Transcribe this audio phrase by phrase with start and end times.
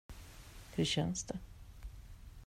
[0.75, 1.39] Hur känns det?